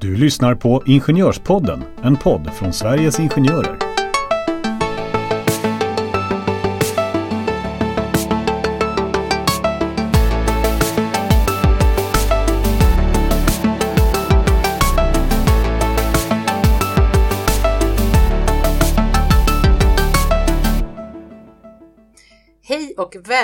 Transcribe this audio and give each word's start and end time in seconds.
Du 0.00 0.16
lyssnar 0.16 0.54
på 0.54 0.82
Ingenjörspodden, 0.86 1.82
en 2.02 2.16
podd 2.16 2.50
från 2.52 2.72
Sveriges 2.72 3.20
Ingenjörer. 3.20 3.87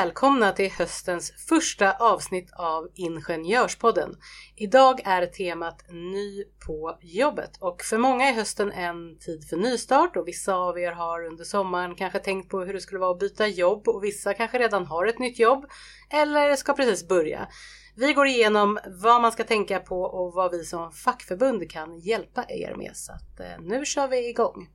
Välkomna 0.00 0.52
till 0.52 0.70
höstens 0.70 1.32
första 1.48 1.92
avsnitt 1.92 2.52
av 2.52 2.88
Ingenjörspodden. 2.94 4.16
Idag 4.56 5.00
är 5.04 5.26
temat 5.26 5.84
Ny 5.88 6.44
på 6.66 6.98
jobbet 7.00 7.50
och 7.60 7.82
för 7.82 7.98
många 7.98 8.28
är 8.28 8.32
hösten 8.32 8.72
en 8.72 9.18
tid 9.18 9.48
för 9.48 9.56
nystart 9.56 10.16
och 10.16 10.28
vissa 10.28 10.54
av 10.54 10.78
er 10.78 10.92
har 10.92 11.26
under 11.26 11.44
sommaren 11.44 11.94
kanske 11.94 12.18
tänkt 12.18 12.50
på 12.50 12.60
hur 12.60 12.72
det 12.72 12.80
skulle 12.80 13.00
vara 13.00 13.10
att 13.10 13.18
byta 13.18 13.46
jobb 13.46 13.88
och 13.88 14.04
vissa 14.04 14.34
kanske 14.34 14.58
redan 14.58 14.86
har 14.86 15.06
ett 15.06 15.18
nytt 15.18 15.38
jobb 15.38 15.66
eller 16.10 16.56
ska 16.56 16.72
precis 16.72 17.08
börja. 17.08 17.48
Vi 17.96 18.12
går 18.12 18.26
igenom 18.26 18.78
vad 19.02 19.22
man 19.22 19.32
ska 19.32 19.44
tänka 19.44 19.78
på 19.78 20.00
och 20.02 20.32
vad 20.32 20.50
vi 20.50 20.64
som 20.64 20.92
fackförbund 20.92 21.70
kan 21.70 21.98
hjälpa 21.98 22.44
er 22.48 22.74
med 22.74 22.90
så 22.94 23.12
att 23.12 23.40
eh, 23.40 23.60
nu 23.60 23.84
kör 23.84 24.08
vi 24.08 24.28
igång. 24.28 24.68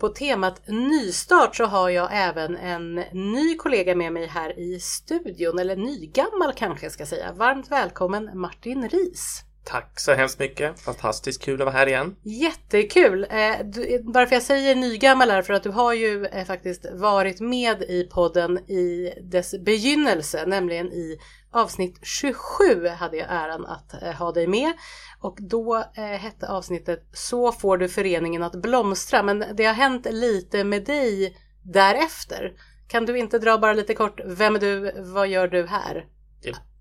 På 0.00 0.08
temat 0.08 0.62
nystart 0.66 1.56
så 1.56 1.64
har 1.64 1.90
jag 1.90 2.08
även 2.12 2.56
en 2.56 2.94
ny 3.12 3.56
kollega 3.56 3.94
med 3.94 4.12
mig 4.12 4.26
här 4.26 4.58
i 4.58 4.80
studion, 4.80 5.58
eller 5.58 5.76
nygammal 5.76 6.52
kanske 6.56 6.84
jag 6.84 6.92
ska 6.92 7.06
säga. 7.06 7.32
Varmt 7.32 7.70
välkommen 7.70 8.30
Martin 8.34 8.88
Ris. 8.88 9.44
Tack 9.64 10.00
så 10.00 10.12
hemskt 10.12 10.38
mycket. 10.38 10.80
Fantastiskt 10.80 11.42
kul 11.42 11.60
att 11.60 11.66
vara 11.66 11.76
här 11.76 11.86
igen. 11.86 12.16
Jättekul! 12.22 13.26
Eh, 13.30 13.64
du, 13.64 14.02
varför 14.04 14.36
jag 14.36 14.42
säger 14.42 14.74
nygammal 14.74 15.30
är 15.30 15.42
för 15.42 15.54
att 15.54 15.62
du 15.62 15.70
har 15.70 15.94
ju 15.94 16.26
eh, 16.26 16.44
faktiskt 16.44 16.86
varit 16.92 17.40
med 17.40 17.82
i 17.82 18.08
podden 18.12 18.58
i 18.58 19.14
dess 19.22 19.54
begynnelse, 19.64 20.44
nämligen 20.46 20.92
i 20.92 21.18
avsnitt 21.52 21.98
27 22.02 22.86
hade 22.86 23.16
jag 23.16 23.26
äran 23.30 23.66
att 23.66 24.02
eh, 24.02 24.12
ha 24.12 24.32
dig 24.32 24.46
med. 24.46 24.72
Och 25.20 25.36
då 25.40 25.76
eh, 25.96 26.02
hette 26.04 26.48
avsnittet 26.48 27.08
Så 27.12 27.52
får 27.52 27.76
du 27.78 27.88
föreningen 27.88 28.42
att 28.42 28.62
blomstra. 28.62 29.22
Men 29.22 29.44
det 29.54 29.64
har 29.64 29.74
hänt 29.74 30.06
lite 30.10 30.64
med 30.64 30.84
dig 30.84 31.36
därefter. 31.62 32.52
Kan 32.88 33.06
du 33.06 33.18
inte 33.18 33.38
dra 33.38 33.58
bara 33.58 33.72
lite 33.72 33.94
kort, 33.94 34.20
vem 34.24 34.54
är 34.54 34.60
du, 34.60 34.92
vad 34.98 35.28
gör 35.28 35.48
du 35.48 35.66
här? 35.66 36.06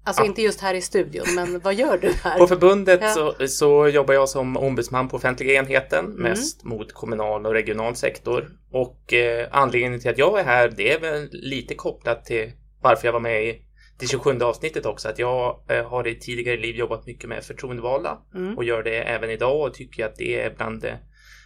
Alltså 0.03 0.21
Ja. 0.21 0.25
inte 0.25 0.41
just 0.41 0.61
här 0.61 0.73
i 0.73 0.81
studion, 0.81 1.25
men 1.35 1.59
vad 1.59 1.73
gör 1.73 1.97
du 1.97 2.11
här? 2.23 2.37
På 2.37 2.47
förbundet 2.47 2.99
Ja. 3.01 3.13
så, 3.13 3.47
så 3.47 3.87
jobbar 3.87 4.13
jag 4.13 4.29
som 4.29 4.57
ombudsman 4.57 5.09
på 5.09 5.17
offentliga 5.17 5.53
enheten, 5.59 6.05
Mm. 6.05 6.21
mest 6.21 6.63
mot 6.63 6.93
kommunal 6.93 7.45
och 7.45 7.53
regional 7.53 7.95
sektor. 7.95 8.49
Och 8.71 9.13
eh, 9.13 9.47
anledningen 9.51 9.99
till 9.99 10.09
att 10.09 10.17
jag 10.17 10.39
är 10.39 10.43
här, 10.43 10.73
det 10.77 10.93
är 10.93 10.99
väl 10.99 11.29
lite 11.31 11.75
kopplat 11.75 12.25
till 12.25 12.51
varför 12.81 13.07
jag 13.07 13.13
var 13.13 13.19
med 13.19 13.43
i 13.43 13.61
det 13.99 14.07
27 14.07 14.39
avsnittet 14.41 14.85
också, 14.85 15.09
att 15.09 15.19
jag 15.19 15.63
eh, 15.69 15.89
har 15.89 16.07
i 16.07 16.19
tidigare 16.19 16.57
liv 16.57 16.75
jobbat 16.75 17.05
mycket 17.05 17.29
med 17.29 17.43
förtroendevalda 17.43 18.17
Mm. 18.35 18.57
och 18.57 18.63
gör 18.63 18.83
det 18.83 18.95
även 19.03 19.29
idag 19.29 19.67
och 19.67 19.73
tycker 19.73 20.05
att 20.05 20.15
det 20.15 20.41
är 20.41 20.55
bland 20.55 20.81
det 20.81 20.99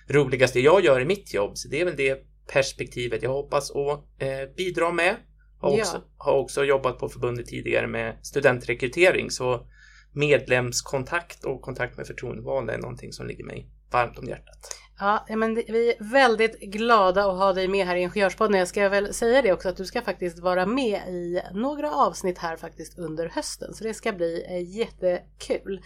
roligaste 0.09 0.59
jag 0.59 0.83
gör 0.85 0.99
i 0.99 1.05
mitt 1.05 1.33
jobb. 1.33 1.51
Så 1.57 1.67
det 1.69 1.81
är 1.81 1.85
väl 1.85 1.95
det 1.95 2.19
perspektivet 2.53 3.23
jag 3.23 3.29
hoppas 3.33 3.71
att 3.71 4.21
eh, 4.21 4.55
bidra 4.57 4.91
med. 4.91 5.15
Har 5.59 5.71
Ja. 5.71 5.77
också, 5.79 6.01
har 6.17 6.33
också 6.33 6.63
jobbat 6.63 6.99
på 6.99 7.09
förbundet 7.09 7.45
tidigare 7.45 7.87
med 7.87 8.19
studentrekrytering 8.23 9.31
så 9.31 9.67
medlemskontakt 10.13 11.43
och 11.43 11.61
kontakt 11.61 11.97
med 11.97 12.07
förtroendevalda 12.07 12.73
är 12.73 12.77
någonting 12.77 13.11
som 13.13 13.27
ligger 13.27 13.43
mig 13.45 13.69
varmt 13.91 14.17
om 14.19 14.25
hjärtat. 14.27 14.77
Ja, 14.99 15.25
men 15.29 15.55
vi 15.55 15.89
är 15.89 16.11
väldigt 16.11 16.59
glada 16.59 17.25
att 17.25 17.37
ha 17.37 17.53
dig 17.53 17.67
med 17.67 17.87
här 17.87 17.95
i 17.95 18.01
Ingenjörspodden. 18.01 18.59
Jag 18.59 18.67
ska 18.67 18.89
väl 18.89 19.13
säga 19.13 19.41
det 19.41 19.53
också 19.53 19.69
att 19.69 19.77
du 19.77 19.85
ska 19.85 20.01
faktiskt 20.01 20.39
vara 20.39 20.65
med 20.65 21.01
i 21.07 21.41
några 21.53 21.91
avsnitt 21.91 22.37
här 22.37 22.57
faktiskt 22.57 22.99
under 22.99 23.29
hösten. 23.29 23.73
Så 23.73 23.83
det 23.83 23.93
ska 23.93 24.11
bli 24.11 24.45
eh, 24.49 24.77
jättekul. 24.77 25.81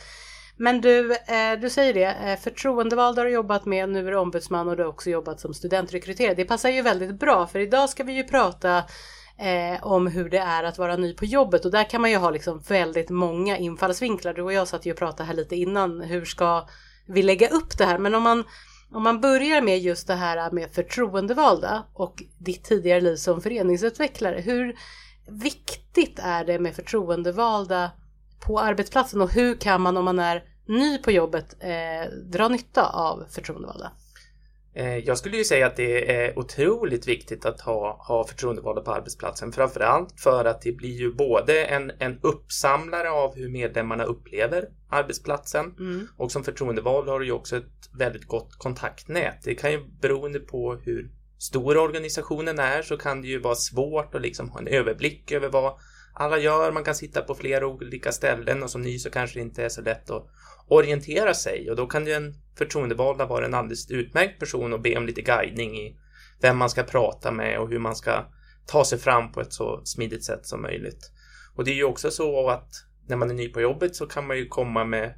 Men 0.58 0.82
du, 0.82 1.14
eh, 1.14 1.60
du 1.62 1.70
säger 1.70 1.94
det, 1.94 2.32
eh, 2.32 2.40
förtroendevald 2.40 3.18
har 3.18 3.26
du 3.26 3.32
jobbat 3.32 3.66
med, 3.66 3.90
nu 3.90 4.08
är 4.08 4.12
du 4.12 4.18
ombudsman 4.18 4.70
och 4.70 4.78
du 4.78 4.84
har 4.84 4.90
också 4.90 5.10
jobbat 5.10 5.40
som 5.40 5.54
studentrekryterare. 5.54 6.36
Det 6.36 6.46
passar 6.46 6.70
ju 6.70 6.82
väldigt 6.82 7.20
bra 7.20 7.48
för 7.48 7.60
idag 7.60 7.90
ska 7.90 8.04
vi 8.04 8.14
ju 8.14 8.24
prata 8.24 8.78
eh, 9.38 9.88
om 9.88 10.08
hur 10.08 10.30
det 10.30 10.38
är 10.38 10.64
att 10.64 10.78
vara 10.78 10.98
ny 10.98 11.14
på 11.14 11.26
jobbet 11.26 11.66
och 11.66 11.72
där 11.72 11.90
kan 11.90 12.02
man 12.02 12.12
ju 12.12 12.18
ha 12.18 12.30
liksom 12.30 12.60
väldigt 12.60 13.10
många 13.10 13.58
infallsvinklar. 13.58 14.34
Du 14.34 14.42
och 14.42 14.54
jag 14.54 14.68
satt 14.68 14.86
ju 14.86 14.92
och 14.92 14.98
pratade 14.98 15.28
här 15.28 15.36
lite 15.36 15.56
innan, 15.56 16.02
hur 16.02 16.26
ska 16.26 16.68
vi 17.06 17.24
lägga 17.24 17.48
upp 17.48 17.78
det 17.78 17.86
här? 17.86 17.98
Men 17.98 18.16
om 18.16 18.24
man 18.24 18.44
om 18.92 19.04
man 19.04 19.22
börjar 19.22 19.62
med 19.62 19.80
just 19.80 20.08
det 20.08 20.16
här 20.16 20.52
med 20.52 20.70
förtroendevalda 20.72 21.84
och 21.94 22.24
ditt 22.38 22.64
tidigare 22.64 23.02
liv 23.02 23.16
som 23.16 23.42
föreningsutvecklare. 23.42 24.42
Hur 24.42 24.76
viktigt 25.28 26.20
är 26.24 26.46
det 26.46 26.60
med 26.60 26.76
förtroendevalda 26.76 27.92
på 28.40 28.60
arbetsplatsen 28.60 29.22
och 29.22 29.34
hur 29.34 29.56
kan 29.56 29.82
man 29.82 29.98
om 29.98 30.06
man 30.06 30.20
är 30.20 30.44
ny 30.68 30.98
på 30.98 31.12
jobbet 31.12 31.56
eh, 31.60 32.12
dra 32.32 32.48
nytta 32.48 32.90
av 32.90 33.26
förtroendevalda? 33.30 33.92
Eh, 34.78 34.98
Jag 34.98 35.18
skulle 35.18 35.38
ju 35.38 35.44
säga 35.44 35.68
att 35.68 35.76
det 35.76 36.12
är 36.12 36.40
otroligt 36.40 37.08
viktigt 37.08 37.46
att 37.46 37.62
ha, 37.62 38.06
ha 38.08 38.28
förtroendevalda 38.28 38.82
på 38.82 38.92
arbetsplatsen. 38.92 39.52
Framförallt 39.52 40.20
för 40.22 40.46
att 40.46 40.62
det 40.62 40.72
blir 40.72 41.00
ju 41.00 41.14
både 41.14 41.66
en, 41.66 41.92
en 42.00 42.20
uppsamlare 42.22 43.10
av 43.10 43.36
hur 43.36 43.50
medlemmarna 43.50 44.04
upplever 44.04 44.66
arbetsplatsen 44.90 45.76
Mm. 45.80 46.08
och 46.18 46.32
som 46.32 46.44
förtroendevald 46.44 47.10
har 47.10 47.20
du 47.20 47.26
ju 47.26 47.32
också 47.32 47.58
ett 47.58 47.90
väldigt 48.00 48.28
gott 48.28 48.56
kontaktnät. 48.58 49.42
Det 49.44 49.56
kan 49.56 49.72
ju 49.72 49.80
beroende 50.02 50.40
på 50.40 50.76
hur 50.76 51.12
stor 51.40 51.78
organisationen 51.78 52.60
är 52.60 52.82
så 52.82 52.98
kan 52.98 53.22
det 53.22 53.28
ju 53.28 53.40
vara 53.40 53.56
svårt 53.56 54.16
att 54.16 54.22
liksom 54.22 54.50
ha 54.50 54.60
en 54.60 54.68
överblick 54.68 55.32
över 55.32 55.50
vad 55.50 55.74
alla 56.20 56.38
gör. 56.38 56.72
Man 56.72 56.84
kan 56.84 56.96
sitta 56.96 57.22
på 57.22 57.36
flera 57.36 57.68
olika 57.68 58.12
ställen 58.12 58.64
och 58.64 58.70
som 58.70 58.82
ny 58.82 59.00
så 59.00 59.10
kanske 59.10 59.40
det 59.40 59.44
inte 59.44 59.64
är 59.64 59.70
så 59.70 59.82
lätt 59.82 60.10
att 60.10 60.28
orientera 60.68 61.34
sig 61.34 61.70
och 61.70 61.76
då 61.76 61.88
kan 61.88 62.08
ju 62.08 62.14
en 62.14 62.34
förtroendevalda 62.58 63.26
vara 63.26 63.46
en 63.46 63.54
alldeles 63.54 63.92
utmärkt 63.92 64.40
person 64.40 64.74
och 64.74 64.82
be 64.82 64.98
om 64.98 65.06
lite 65.06 65.22
guidning 65.22 65.78
i 65.78 65.98
vem 66.42 66.58
man 66.58 66.70
ska 66.70 66.84
prata 66.84 67.32
med 67.32 67.60
och 67.60 67.70
hur 67.70 67.80
man 67.80 67.96
ska 67.96 68.26
ta 68.68 68.86
sig 68.86 69.00
fram 69.00 69.32
på 69.32 69.42
ett 69.42 69.54
så 69.54 69.82
smidigt 69.84 70.26
sätt 70.26 70.46
som 70.46 70.62
möjligt. 70.62 71.12
Och 71.56 71.66
det 71.66 71.72
är 71.72 71.76
ju 71.76 71.84
också 71.84 72.12
så 72.12 72.50
att 72.50 72.70
när 73.08 73.16
man 73.16 73.30
är 73.30 73.34
ny 73.34 73.50
på 73.50 73.62
jobbet 73.62 73.96
så 73.96 74.06
kan 74.06 74.28
man 74.28 74.38
ju 74.38 74.48
komma 74.48 74.86
med 74.86 75.14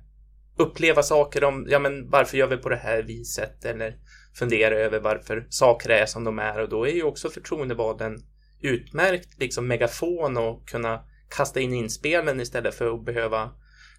uppleva 0.57 1.03
saker 1.03 1.43
om, 1.43 1.65
ja 1.69 1.79
men 1.79 2.09
varför 2.09 2.37
gör 2.37 2.47
vi 2.47 2.57
på 2.57 2.69
det 2.69 2.75
här 2.75 3.03
viset 3.03 3.65
eller 3.65 3.95
fundera 4.35 4.75
över 4.75 4.99
varför 4.99 5.47
saker 5.49 5.89
är 5.89 6.05
som 6.05 6.23
de 6.23 6.39
är 6.39 6.59
och 6.61 6.69
då 6.69 6.87
är 6.87 6.91
ju 6.91 7.03
också 7.03 7.29
förtroendevalden 7.29 8.17
utmärkt 8.61 9.39
liksom 9.39 9.67
megafon 9.67 10.37
och 10.37 10.67
kunna 10.67 11.03
kasta 11.29 11.59
in 11.59 11.73
inspelen 11.73 12.39
istället 12.39 12.75
för 12.75 12.93
att 12.93 13.05
behöva 13.05 13.51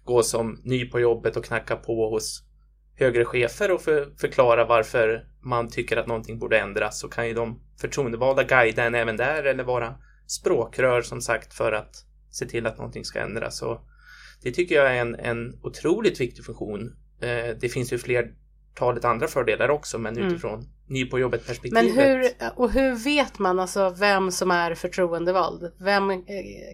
gå 0.03 0.23
som 0.23 0.61
ny 0.63 0.89
på 0.89 0.99
jobbet 0.99 1.37
och 1.37 1.45
knacka 1.45 1.75
på 1.75 2.09
hos 2.09 2.43
högre 2.95 3.25
chefer 3.25 3.71
och 3.71 3.81
för, 3.81 4.13
förklara 4.17 4.65
varför 4.65 5.27
man 5.43 5.69
tycker 5.69 5.97
att 5.97 6.07
någonting 6.07 6.39
borde 6.39 6.59
ändras 6.59 6.99
så 6.99 7.07
kan 7.07 7.27
ju 7.27 7.33
de 7.33 7.61
förtroendevalda 7.81 8.43
guida 8.43 8.83
en 8.83 8.95
även 8.95 9.17
där 9.17 9.43
eller 9.43 9.63
vara 9.63 9.95
språkrör 10.27 11.01
som 11.01 11.21
sagt 11.21 11.53
för 11.53 11.71
att 11.71 12.05
se 12.29 12.45
till 12.45 12.65
att 12.65 12.77
någonting 12.77 13.05
ska 13.05 13.19
ändras. 13.19 13.57
Så 13.57 13.81
det 14.43 14.51
tycker 14.51 14.75
jag 14.75 14.95
är 14.95 15.01
en, 15.01 15.15
en 15.15 15.59
otroligt 15.63 16.21
viktig 16.21 16.45
funktion. 16.45 16.95
Eh, 17.21 17.57
det 17.59 17.69
finns 17.69 17.93
ju 17.93 17.97
fler 17.97 18.33
flertalet 18.75 19.05
andra 19.05 19.27
fördelar 19.27 19.69
också 19.69 19.97
men 19.97 20.17
Mm. 20.17 20.27
utifrån 20.27 20.65
ny 20.87 21.05
på 21.05 21.19
jobbet 21.19 21.47
perspektivet. 21.47 21.95
Men 21.95 22.05
hur, 22.05 22.29
och 22.55 22.71
hur 22.71 22.95
vet 22.95 23.39
man 23.39 23.59
alltså 23.59 23.89
vem 23.99 24.31
som 24.31 24.51
är 24.51 24.75
förtroendevald? 24.75 25.71
Vem, 25.79 26.11
eh, 26.11 26.17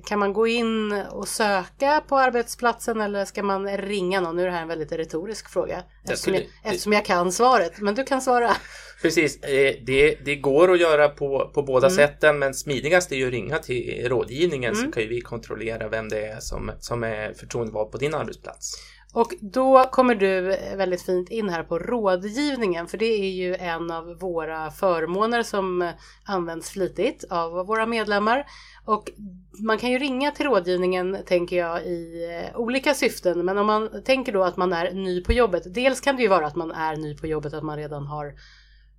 kan 0.06 0.20
man 0.20 0.34
gå 0.34 0.48
in 0.48 0.92
och 1.12 1.28
söka 1.28 2.04
på 2.08 2.18
arbetsplatsen 2.18 3.02
eller 3.02 3.26
ska 3.26 3.44
man 3.44 3.78
ringa 3.78 4.22
någon? 4.22 4.36
Nu 4.36 4.42
är 4.42 4.46
det 4.46 4.52
här 4.54 4.62
en 4.62 4.68
väldigt 4.68 4.92
retorisk 4.92 5.50
fråga 5.50 5.84
eftersom 6.04 6.34
jag, 6.34 6.44
eftersom 6.64 6.94
jag 6.94 7.06
kan 7.06 7.32
svaret. 7.32 7.80
Men 7.82 7.96
du 7.96 8.04
kan 8.04 8.22
svara. 8.22 8.52
Precis, 9.02 9.44
eh, 9.44 9.76
det, 9.86 10.16
det 10.26 10.36
går 10.36 10.72
att 10.72 10.80
göra 10.80 11.10
på, 11.10 11.52
på 11.54 11.64
båda 11.64 11.88
Mm. 11.88 11.96
sätten 11.98 12.40
men 12.40 12.54
smidigast 12.54 13.12
är 13.12 13.16
ju 13.16 13.26
att 13.28 13.32
ringa 13.34 13.58
till 13.60 14.06
rådgivningen 14.10 14.74
Mm. 14.74 14.86
så 14.86 14.92
kan 14.92 15.04
ju 15.04 15.10
vi 15.10 15.22
kontrollera 15.22 15.88
vem 15.88 16.10
det 16.10 16.28
är 16.28 16.40
som, 16.40 16.72
som 16.80 17.04
är 17.04 17.34
förtroendevald 17.34 17.92
på 17.92 17.98
din 17.98 18.14
arbetsplats. 18.14 18.74
Och 19.18 19.34
då 19.42 19.84
kommer 19.84 20.16
du 20.16 20.42
väldigt 20.76 21.02
fint 21.02 21.30
in 21.30 21.50
här 21.50 21.64
på 21.64 21.80
rådgivningen 21.80 22.88
för 22.88 22.98
det 22.98 23.06
är 23.06 23.32
ju 23.32 23.56
en 23.56 23.92
av 23.92 24.20
våra 24.20 24.72
förmåner 24.72 25.44
som 25.44 25.92
används 26.26 26.70
flitigt 26.70 27.24
av 27.30 27.68
våra 27.68 27.86
medlemmar. 27.86 28.46
Och 28.86 29.12
man 29.60 29.78
kan 29.78 29.92
ju 29.92 30.00
ringa 30.00 30.32
till 30.32 30.46
rådgivningen 30.46 31.18
tänker 31.26 31.58
jag 31.58 31.86
i 31.86 32.30
eh, 32.32 32.60
olika 32.60 32.94
syften 32.94 33.46
men 33.46 33.58
om 33.58 33.68
man 33.68 34.04
tänker 34.04 34.34
då 34.34 34.44
att 34.44 34.58
man 34.58 34.74
är 34.74 34.92
ny 34.92 35.24
på 35.24 35.34
jobbet. 35.34 35.74
Dels 35.74 36.02
kan 36.02 36.16
det 36.16 36.22
ju 36.22 36.28
vara 36.28 36.48
att 36.48 36.56
man 36.56 36.72
är 36.72 36.96
ny 36.96 37.18
på 37.18 37.28
jobbet 37.28 37.54
att 37.54 37.64
man 37.64 37.78
redan 37.78 38.08
har 38.08 38.34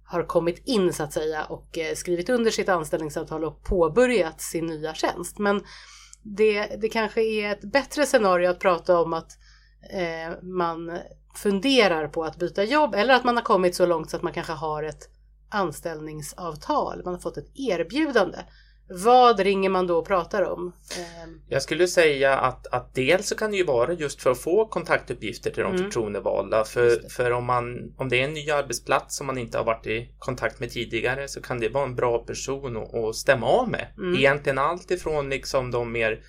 har 0.05 0.23
kommit 0.23 0.63
in 0.65 0.93
så 0.93 1.03
att 1.03 1.13
säga 1.13 1.45
och 1.45 1.79
eh, 1.79 1.95
skrivit 1.95 2.29
under 2.29 2.51
sitt 2.51 2.69
anställningsavtal 2.69 3.45
och 3.45 3.63
påbörjat 3.63 4.41
sin 4.41 4.67
nya 4.67 4.95
tjänst. 4.95 5.39
Men 5.39 5.63
det, 6.23 6.67
det 6.81 6.89
kanske 6.89 7.23
är 7.23 7.53
ett 7.53 7.73
bättre 7.73 8.07
scenario 8.07 8.51
att 8.51 8.61
prata 8.61 9.01
om 9.01 9.13
att 9.13 9.39
eh, 9.91 10.43
man 10.43 10.99
funderar 11.35 12.09
på 12.09 12.25
att 12.25 12.37
byta 12.37 12.65
jobb 12.65 12.95
eller 12.95 13.15
att 13.15 13.25
man 13.25 13.37
har 13.37 13.45
kommit 13.45 13.75
så 13.75 13.87
långt 13.87 14.11
så 14.11 14.17
att 14.17 14.23
man 14.23 14.33
kanske 14.33 14.53
har 14.53 14.83
ett 14.83 15.09
anställningsavtal, 15.51 17.03
man 17.05 17.15
har 17.15 17.21
fått 17.21 17.37
ett 17.37 17.51
erbjudande. 17.55 18.39
Vad 18.91 19.41
ringer 19.41 19.71
man 19.71 19.87
då 19.87 19.99
och 19.99 20.07
pratar 20.07 20.43
om? 20.43 20.73
Ehm, 20.99 21.41
Jag 21.49 21.63
skulle 21.63 21.89
säga 21.89 22.39
att, 22.39 22.67
att 22.67 22.95
dels 22.95 23.29
så 23.29 23.35
kan 23.37 23.51
det 23.51 23.57
ju 23.57 23.65
vara 23.65 23.93
just 23.93 24.23
för 24.23 24.31
att 24.31 24.39
få 24.39 24.67
kontaktuppgifter 24.67 25.51
till 25.51 25.63
de 25.63 25.73
Mm. 25.73 25.85
förtroendevalda. 25.85 26.65
För, 26.65 27.09
för 27.09 27.31
om, 27.31 27.45
man, 27.45 27.95
om 27.97 28.09
det 28.09 28.21
är 28.21 28.25
en 28.25 28.35
ny 28.35 28.51
arbetsplats 28.51 29.17
som 29.17 29.27
man 29.27 29.39
inte 29.39 29.59
har 29.59 29.65
varit 29.65 29.87
i 29.87 30.15
kontakt 30.19 30.61
med 30.61 30.71
tidigare 30.71 31.29
så 31.29 31.41
kan 31.43 31.61
det 31.61 31.69
vara 31.69 31.85
en 31.85 31.95
bra 31.95 32.19
person 32.19 32.77
att, 32.77 32.95
att 32.95 33.17
stämma 33.17 33.47
av 33.47 33.69
med. 33.69 33.87
Mm. 33.99 34.15
Egentligen 34.19 34.59
allt 34.59 34.91
ifrån 34.91 35.31
liksom 35.31 35.71
de 35.71 35.93
mer 35.93 36.21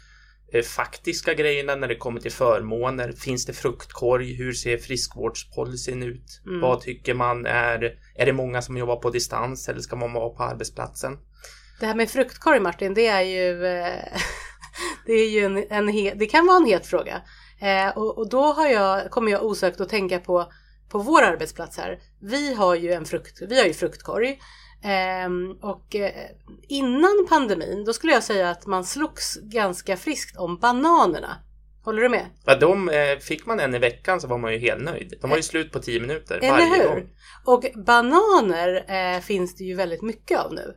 faktiska 0.65 1.33
grejerna 1.33 1.75
när 1.75 1.87
det 1.87 1.95
kommer 1.95 2.19
till 2.19 2.31
förmåner. 2.31 3.11
Finns 3.11 3.45
det 3.45 3.53
fruktkorg? 3.53 4.33
Hur 4.33 4.53
ser 4.53 4.77
friskvårdspolicyn 4.77 6.03
ut? 6.03 6.41
Mm. 6.45 6.61
Vad 6.61 6.81
tycker 6.81 7.13
man 7.13 7.45
är? 7.45 7.93
Är 8.15 8.25
det 8.25 8.33
många 8.33 8.61
som 8.61 8.77
jobbar 8.77 8.95
på 8.95 9.09
distans 9.09 9.69
eller 9.69 9.79
ska 9.79 9.95
man 9.95 10.13
vara 10.13 10.29
på 10.29 10.43
arbetsplatsen? 10.43 11.17
Det 11.79 11.85
här 11.85 11.95
med 11.95 12.09
fruktkorg 12.09 12.59
Martin, 12.59 12.93
det 12.93 13.07
är 13.07 13.21
ju, 13.21 13.65
eh, 13.65 14.03
det 15.05 15.13
är 15.13 15.29
ju 15.29 15.45
en, 15.45 15.65
en 15.69 15.87
he, 15.87 16.13
det 16.15 16.25
kan 16.25 16.47
vara 16.47 16.57
en 16.57 16.65
het 16.65 16.85
fråga. 16.85 17.21
Eh, 17.61 17.97
och, 17.97 18.17
och 18.17 18.29
då 18.29 18.43
har 18.43 18.67
jag, 18.67 19.11
kommer 19.11 19.31
jag 19.31 19.43
osökt 19.43 19.81
att 19.81 19.89
tänka 19.89 20.19
på, 20.19 20.51
på 20.89 20.99
vår 20.99 21.21
arbetsplats 21.21 21.77
här. 21.77 21.99
Vi 22.21 22.53
har 22.53 22.75
ju 22.75 22.91
en 22.91 23.05
frukt, 23.05 23.41
vi 23.49 23.59
har 23.59 23.65
ju 23.65 23.73
fruktkorg. 23.73 24.39
Ehm, 24.83 25.51
och 25.61 25.95
eh, 25.95 26.11
innan 26.67 27.25
pandemin, 27.29 27.83
då 27.85 27.93
skulle 27.93 28.13
jag 28.13 28.23
säga 28.23 28.49
att 28.49 28.65
man 28.65 28.83
slogs 28.85 29.37
ganska 29.41 29.97
friskt 29.97 30.37
om 30.37 30.57
bananerna. 30.59 31.37
Håller 31.83 32.01
du 32.01 32.09
med? 32.09 32.25
Ja, 32.45 32.55
de, 32.55 32.89
eh, 32.89 33.17
fick 33.19 33.45
man 33.45 33.59
en 33.59 33.75
i 33.75 33.79
veckan 33.79 34.21
så 34.21 34.27
var 34.27 34.37
man 34.37 34.53
ju 34.53 34.59
helt 34.59 34.83
nöjd. 34.83 35.13
De 35.21 35.29
var 35.29 35.37
ju 35.37 35.43
slut 35.43 35.71
på 35.71 35.79
10 35.79 35.99
minuter 35.99 36.37
Eller 36.37 36.49
varje 36.51 36.81
hur? 36.83 36.89
gång. 36.89 37.09
Och 37.45 37.65
bananer 37.85 38.85
eh, 39.15 39.19
finns 39.21 39.55
det 39.55 39.63
ju 39.63 39.75
väldigt 39.75 40.01
mycket 40.01 40.39
av 40.39 40.53
nu. 40.53 40.75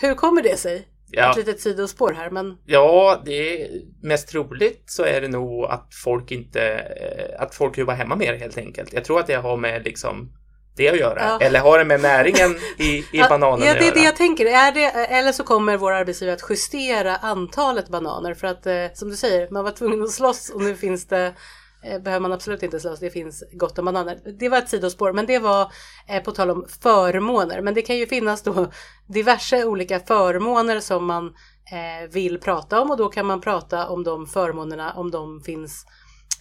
Hur 0.00 0.14
kommer 0.14 0.42
det 0.42 0.56
sig? 0.56 0.88
Ja, 1.10 1.30
Ett 1.30 1.36
litet 1.36 1.60
sidospår 1.60 2.12
här, 2.12 2.30
men 2.30 2.56
ja, 2.66 3.22
det 3.24 3.62
är 3.62 3.68
mest 4.02 4.28
troligt 4.28 4.82
så 4.86 5.02
är 5.04 5.20
det 5.20 5.28
nog 5.28 5.64
att 5.64 5.88
folk 6.04 6.30
inte, 6.30 6.62
eh, 6.78 7.42
att 7.42 7.54
folk 7.54 7.78
jobbar 7.78 7.94
hemma 7.94 8.16
mer 8.16 8.34
helt 8.34 8.58
enkelt. 8.58 8.92
Jag 8.92 9.04
tror 9.04 9.20
att 9.20 9.26
det 9.26 9.34
har 9.34 9.56
med 9.56 9.84
liksom 9.84 10.32
det 10.76 10.88
att 10.88 10.98
göra. 10.98 11.20
Ja. 11.20 11.38
Eller 11.40 11.60
har 11.60 11.78
det 11.78 11.84
med 11.84 12.00
näringen 12.00 12.56
i, 12.78 12.84
i 12.84 13.04
Ja, 13.12 13.28
bananen 13.28 13.66
ja, 13.66 13.72
att 13.72 13.78
det 13.78 13.84
är 13.84 13.86
göra? 13.86 13.94
det 13.94 14.04
jag 14.04 14.16
tänker. 14.16 14.46
Är 14.46 14.72
det, 14.72 14.84
eller 14.90 15.32
så 15.32 15.44
kommer 15.44 15.76
vår 15.76 15.92
arbetsgivare 15.92 16.34
att 16.34 16.50
justera 16.50 17.16
antalet 17.16 17.88
bananer 17.88 18.34
för 18.34 18.46
att 18.46 18.66
eh, 18.66 18.74
som 18.94 19.08
du 19.08 19.16
säger, 19.16 19.50
man 19.50 19.64
var 19.64 19.70
tvungen 19.70 20.02
att 20.02 20.10
slåss 20.10 20.50
och 20.50 20.60
nu 20.62 20.76
finns 20.76 21.06
det 21.06 21.34
eh, 21.82 21.98
behöver 21.98 22.20
man 22.20 22.32
absolut 22.32 22.62
inte 22.62 22.80
slåss, 22.80 23.00
det 23.00 23.10
finns 23.10 23.44
gott 23.52 23.78
om 23.78 23.84
bananer. 23.84 24.18
Det 24.38 24.48
var 24.48 24.58
ett 24.58 24.68
sidospår, 24.68 25.12
men 25.12 25.26
det 25.26 25.38
var 25.38 25.72
eh, 26.08 26.22
på 26.22 26.32
tal 26.32 26.50
om 26.50 26.66
förmåner. 26.82 27.60
Men 27.62 27.74
det 27.74 27.82
kan 27.82 27.96
ju 27.96 28.06
finnas 28.06 28.42
då 28.42 28.70
diverse 29.06 29.64
olika 29.64 30.00
förmåner 30.00 30.80
som 30.80 31.06
man 31.06 31.26
eh, 31.72 32.10
vill 32.10 32.40
prata 32.40 32.80
om 32.80 32.90
och 32.90 32.96
då 32.96 33.08
kan 33.08 33.26
man 33.26 33.40
prata 33.40 33.88
om 33.88 34.04
de 34.04 34.26
förmånerna 34.26 34.92
om 34.92 35.10
de 35.10 35.40
finns 35.40 35.86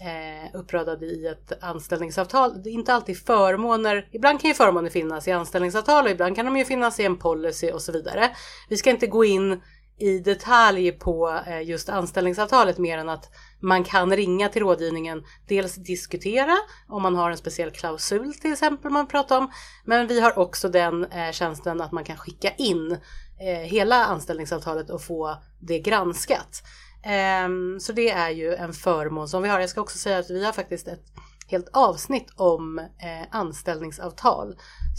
eh, 0.01 0.60
uppradade 0.60 1.06
i 1.06 1.28
ett 1.28 1.63
anställningsavtal. 1.63 2.63
Det 2.63 2.69
är 2.69 2.74
inte 2.74 2.94
alltid 2.94 3.25
förmåner. 3.25 4.10
Ibland 4.12 4.42
kan 4.42 4.48
ju 4.48 4.54
förmåner 4.54 4.90
finnas 4.90 5.28
i 5.28 5.31
anställningsavtal 5.31 6.06
och 6.06 6.12
ibland 6.12 6.36
kan 6.36 6.45
de 6.45 6.57
ju 6.57 6.66
finnas 6.66 7.00
i 7.00 7.06
en 7.06 7.18
policy 7.18 7.72
och 7.72 7.81
så 7.81 7.92
vidare. 7.92 8.31
Vi 8.69 8.78
ska 8.78 8.90
inte 8.90 9.07
gå 9.07 9.25
in 9.25 9.62
i 10.00 10.19
detalj 10.19 10.92
på 10.92 11.42
eh, 11.48 11.62
just 11.62 11.90
anställningsavtalet 11.90 12.78
mer 12.78 12.98
än 12.98 13.10
att 13.10 13.30
man 13.60 13.84
kan 13.84 14.16
ringa 14.16 14.50
till 14.50 14.62
rådgivningen, 14.62 15.24
dels 15.48 15.75
diskutera 15.75 16.57
om 16.88 17.01
man 17.01 17.16
har 17.16 17.31
en 17.31 17.38
speciell 17.38 17.72
klausul 17.72 18.34
till 18.34 18.54
exempel 18.54 18.92
man 18.92 19.07
pratar 19.07 19.38
om, 19.38 19.51
men 19.86 20.07
vi 20.07 20.19
har 20.19 20.40
också 20.40 20.69
den 20.69 21.06
eh, 21.06 21.31
tjänsten 21.31 21.81
att 21.81 21.92
man 21.92 22.04
kan 22.04 22.18
skicka 22.18 22.51
in 22.51 22.92
eh, 23.40 23.60
hela 23.60 24.06
anställningsavtalet 24.06 24.90
och 24.90 25.01
få 25.01 25.38
det 25.60 25.80
granskat. 25.80 26.63
Ehm, 27.03 27.79
så 27.79 27.94
det 27.94 28.09
är 28.09 28.29
ju 28.29 28.53
en 28.55 28.73
förmån 28.73 29.27
som 29.27 29.44
vi 29.44 29.50
har. 29.50 29.59
Jag 29.59 29.69
ska 29.69 29.81
också 29.81 29.97
säga 29.97 30.17
att 30.17 30.29
vi 30.29 30.45
har 30.45 30.51
faktiskt 30.51 30.88
ett 30.88 31.05
helt 31.47 31.69
avsnitt 31.73 32.27
om 32.35 32.79
eh, 32.79 33.27
anställningsavtal 33.31 34.55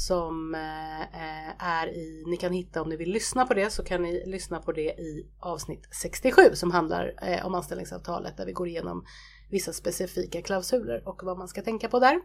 som 0.09 0.55
eh, 0.55 1.01
eh, 1.01 1.65
är 1.69 1.87
i, 1.89 2.25
ni 2.27 2.37
kan 2.37 2.53
hitta 2.53 2.83
om 2.83 2.89
ni 2.89 2.97
vill 2.97 3.11
lyssna 3.11 3.47
på 3.47 3.55
det 3.55 3.71
så 3.71 3.85
kan 3.85 4.03
ni 4.03 4.23
lyssna 4.27 4.59
på 4.59 4.73
det 4.73 4.81
i 5.01 5.27
avsnitt 5.41 5.89
67 6.03 6.43
som 6.55 6.71
handlar 6.71 7.15
om 7.45 7.55
anställningsavtalet 7.55 8.37
där 8.37 8.47
vi 8.47 8.53
går 8.53 8.69
igenom 8.69 9.05
vissa 9.51 9.73
specifika 9.73 10.43
klausuler 10.43 11.09
och 11.09 11.21
vad 11.25 11.39
man 11.39 11.49
ska 11.49 11.63
tänka 11.63 11.89
på 11.89 11.99
där. 11.99 12.21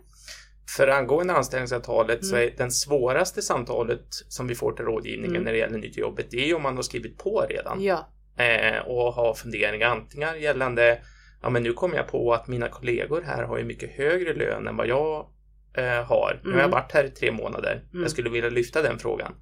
För 0.77 0.87
angående 0.87 1.33
anställningsavtalet 1.33 2.25
så 2.25 2.35
Mm. 2.35 2.47
är 2.47 2.57
den 2.57 2.71
svåraste 2.71 3.41
samtalet 3.41 4.05
som 4.09 4.47
vi 4.47 4.55
får 4.55 4.71
till 4.71 4.85
rådgivningen 4.85 5.31
Mm. 5.35 5.43
när 5.43 5.51
det 5.51 5.57
gäller 5.57 5.77
nytt 5.77 5.97
jobbet, 5.97 6.27
det 6.31 6.49
är 6.49 6.55
om 6.55 6.63
man 6.63 6.75
har 6.75 6.83
skrivit 6.83 7.17
på 7.17 7.45
redan. 7.49 7.81
Ja, 7.83 8.09
eh, 8.39 8.79
och 8.85 9.13
ha 9.13 9.35
funderingar 9.35 9.89
antingen 9.89 10.41
gällande 10.41 10.99
ja 11.41 11.49
men 11.49 11.63
nu 11.63 11.73
kommer 11.73 11.95
jag 11.95 12.07
på 12.07 12.33
att 12.33 12.47
mina 12.47 12.67
kollegor 12.67 13.21
här 13.21 13.43
har 13.43 13.57
ju 13.57 13.63
mycket 13.63 13.91
högre 13.91 14.33
lön 14.33 14.67
än 14.67 14.77
vad 14.77 14.87
jag 14.87 15.27
eh, 15.73 16.03
har. 16.03 16.41
Nu 16.43 16.49
har 16.51 16.57
jag 16.59 16.67
Mm. 16.67 16.71
varit 16.71 16.91
här 16.91 17.03
i 17.03 17.09
tre 17.09 17.31
månader. 17.31 17.83
Mm. 17.91 18.01
Jag 18.01 18.11
skulle 18.11 18.29
vilja 18.29 18.49
lyfta 18.49 18.81
den 18.81 18.99
frågan. 18.99 19.35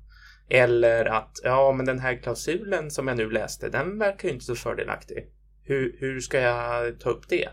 Eller 0.50 1.06
att 1.06 1.32
ja 1.44 1.72
men 1.72 1.86
den 1.86 2.00
här 2.00 2.16
klausulen 2.16 2.92
som 2.92 3.08
jag 3.08 3.18
nu 3.18 3.30
läste 3.30 3.70
den 3.70 4.00
verkar 4.00 4.28
ju 4.28 4.34
inte 4.34 4.46
så 4.46 4.56
fördelaktig. 4.56 5.28
Hur, 5.64 5.96
hur 6.00 6.20
ska 6.20 6.40
jag 6.40 7.00
ta 7.00 7.10
upp 7.10 7.30
det? 7.30 7.50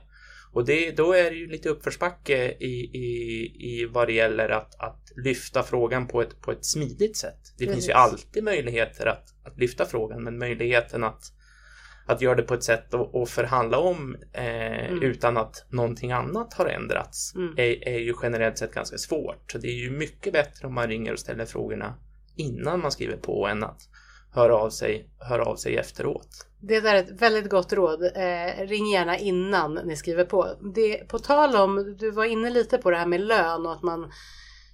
Och 0.54 0.64
det, 0.64 0.90
då 0.90 1.12
är 1.12 1.30
det 1.30 1.36
ju 1.36 1.46
lite 1.46 1.68
uppförsbacke 1.68 2.52
i, 2.60 2.90
i, 2.92 3.46
i 3.58 3.86
vad 3.86 4.08
det 4.08 4.12
gäller 4.12 4.48
att, 4.48 4.80
att 4.80 5.00
lyfta 5.24 5.62
frågan 5.62 6.06
på 6.08 6.22
ett, 6.22 6.40
på 6.40 6.52
ett 6.52 6.64
smidigt 6.64 7.16
sätt. 7.16 7.40
Det 7.58 7.64
finns 7.64 7.74
Precis. 7.76 7.88
ju 7.88 7.92
alltid 7.92 8.44
möjligheter 8.44 9.06
att, 9.06 9.24
att 9.44 9.58
lyfta 9.58 9.84
frågan, 9.84 10.24
men 10.24 10.38
möjligheten 10.38 11.04
att, 11.04 11.22
att 12.06 12.20
göra 12.20 12.34
det 12.34 12.42
på 12.42 12.54
ett 12.54 12.64
sätt 12.64 12.94
och, 12.94 13.14
och 13.22 13.28
förhandla 13.28 13.78
om 13.78 14.16
eh, 14.32 14.64
Mm. 14.84 15.02
utan 15.02 15.36
att 15.36 15.66
någonting 15.68 16.12
annat 16.12 16.54
har 16.54 16.66
ändrats 16.66 17.34
Mm. 17.34 17.54
är, 17.56 17.88
är 17.88 17.98
ju 17.98 18.14
generellt 18.22 18.58
sett 18.58 18.74
ganska 18.74 18.98
svårt. 18.98 19.52
Så 19.52 19.58
det 19.58 19.68
är 19.68 19.74
ju 19.84 19.90
mycket 19.90 20.32
bättre 20.32 20.66
om 20.66 20.74
man 20.74 20.88
ringer 20.88 21.12
och 21.12 21.18
ställer 21.18 21.44
frågorna 21.44 21.94
innan 22.36 22.80
man 22.80 22.92
skriver 22.92 23.16
på 23.16 23.46
än 23.46 23.64
att 23.64 23.80
höra 24.34 24.56
av 24.56 24.70
sig, 24.70 25.08
höra 25.20 25.44
av 25.44 25.56
sig 25.56 25.76
efteråt. 25.76 26.28
Det 26.60 26.80
där 26.80 26.94
är 26.94 27.02
ett 27.02 27.22
väldigt 27.22 27.50
gott 27.50 27.72
råd. 27.72 28.02
Eh, 28.02 28.66
ring 28.66 28.86
gärna 28.86 29.18
innan 29.18 29.74
ni 29.74 29.96
skriver 29.96 30.24
på. 30.24 30.48
Det, 30.74 31.08
på 31.08 31.18
tal 31.18 31.56
om, 31.56 31.96
du 31.98 32.10
var 32.10 32.24
inne 32.24 32.50
lite 32.50 32.78
på 32.78 32.90
det 32.90 32.96
här 32.96 33.06
med 33.06 33.20
lön 33.20 33.66
och 33.66 33.72
att 33.72 33.82
man 33.82 34.12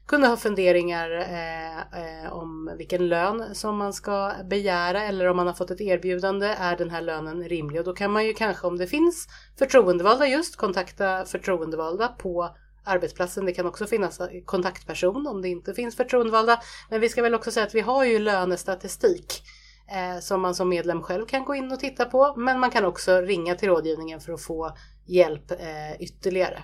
kunde 0.07 0.27
ha 0.27 0.37
funderingar 0.37 1.11
eh, 1.11 1.79
eh 1.79 2.33
om 2.33 2.75
vilken 2.79 3.09
lön 3.09 3.55
som 3.55 3.77
man 3.77 3.93
ska 3.93 4.33
begära 4.45 5.03
eller 5.03 5.27
om 5.27 5.37
man 5.37 5.47
har 5.47 5.55
fått 5.55 5.71
ett 5.71 5.81
erbjudande. 5.81 6.47
Är 6.47 6.77
den 6.77 6.91
här 6.91 7.01
lönen 7.01 7.49
rimlig? 7.49 7.81
Och 7.81 7.85
då 7.85 7.93
kan 7.93 8.13
man 8.13 8.27
ju 8.27 8.35
kanske 8.35 8.67
om 8.67 8.79
det 8.79 8.87
finns 8.87 9.29
förtroendevalda 9.59 10.27
just 10.27 10.57
kontakta 10.57 11.25
förtroendevalda 11.25 12.09
på 12.09 12.57
arbetsplatsen. 12.85 13.45
Det 13.47 13.53
kan 13.53 13.67
också 13.67 13.87
finnas 13.87 14.21
kontaktperson 14.45 15.27
om 15.27 15.43
det 15.43 15.49
inte 15.49 15.75
finns 15.75 15.97
förtroendevalda. 15.97 16.61
Men 16.91 17.01
vi 17.01 17.09
ska 17.09 17.23
väl 17.23 17.35
också 17.35 17.51
säga 17.51 17.67
att 17.67 17.75
vi 17.75 17.81
har 17.81 18.05
ju 18.05 18.19
lönestatistik 18.19 19.43
eh, 19.91 20.21
som 20.21 20.41
man 20.41 20.55
som 20.55 20.69
medlem 20.69 21.03
själv 21.03 21.27
kan 21.27 21.45
gå 21.45 21.55
in 21.55 21.73
och 21.73 21.81
titta 21.81 22.05
på. 22.05 22.35
Men 22.37 22.61
man 22.61 22.71
kan 22.71 22.85
också 22.85 23.21
ringa 23.21 23.55
till 23.55 23.69
rådgivningen 23.69 24.21
för 24.21 24.33
att 24.33 24.43
få 24.43 24.77
hjälp 25.07 25.51
eh, 25.51 26.01
ytterligare. 26.01 26.63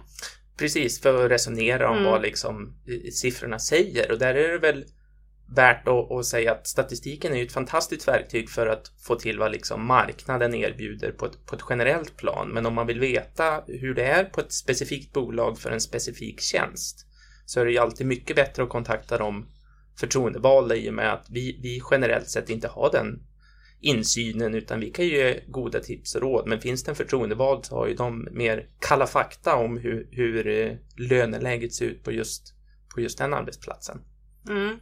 Precis, 0.58 1.00
för 1.00 1.24
att 1.24 1.30
resonera 1.30 1.90
om 1.90 1.96
Mm. 1.98 2.10
vad 2.10 2.22
liksom 2.22 2.74
eh, 2.88 3.10
siffrorna 3.10 3.58
säger. 3.58 4.12
Och 4.12 4.18
där 4.18 4.34
är 4.34 4.52
det 4.52 4.58
väl 4.58 4.84
värt 5.54 5.88
att, 5.88 6.12
att 6.12 6.26
säga 6.26 6.52
att 6.52 6.66
statistiken 6.66 7.32
är 7.32 7.36
ju 7.36 7.44
ett 7.44 7.52
fantastiskt 7.52 8.08
verktyg 8.08 8.50
för 8.50 8.66
att 8.66 8.92
få 9.06 9.14
till 9.14 9.38
vad 9.38 9.52
liksom 9.52 9.86
marknaden 9.86 10.54
erbjuder 10.54 11.12
på 11.12 11.26
ett, 11.26 11.46
på 11.46 11.56
ett 11.56 11.64
generellt 11.68 12.16
plan. 12.16 12.48
Men 12.48 12.66
om 12.66 12.74
man 12.74 12.86
vill 12.86 13.00
veta 13.00 13.62
hur 13.66 13.94
det 13.94 14.04
är 14.04 14.24
på 14.24 14.40
ett 14.40 14.52
specifikt 14.52 15.12
bolag 15.12 15.58
för 15.58 15.70
en 15.70 15.80
specifik 15.80 16.40
tjänst 16.40 17.06
så 17.46 17.60
är 17.60 17.64
det 17.64 17.72
ju 17.72 17.78
alltid 17.78 18.06
mycket 18.06 18.36
bättre 18.36 18.62
att 18.62 18.68
kontakta 18.68 19.18
de 19.18 19.46
förtroendevalda 19.96 20.76
i 20.76 20.90
och 20.90 20.94
med 20.94 21.12
att 21.12 21.26
vi, 21.30 21.58
vi 21.62 21.82
generellt 21.90 22.28
sett 22.28 22.50
inte 22.50 22.68
har 22.68 22.90
den 22.92 23.22
insynen 23.80 24.54
utan 24.54 24.80
vi 24.80 24.90
kan 24.90 25.04
ju 25.04 25.10
ge 25.10 25.40
goda 25.48 25.80
tips 25.80 26.14
och 26.14 26.20
råd. 26.20 26.46
Men 26.46 26.60
finns 26.60 26.84
det 26.84 26.90
en 26.90 26.96
förtroendevald 26.96 27.64
så 27.64 27.76
har 27.76 27.86
ju 27.86 27.94
de 27.94 28.28
mer 28.30 28.68
kalla 28.80 29.06
fakta 29.06 29.56
om 29.56 29.76
hur, 29.76 30.08
hur 30.10 30.46
eh, 30.46 30.72
löneläget 30.96 31.74
ser 31.74 31.86
ut 31.86 32.04
på 32.04 32.12
just, 32.12 32.54
på 32.94 33.00
just 33.00 33.18
den 33.18 33.34
arbetsplatsen. 33.34 34.00
Mm. 34.48 34.78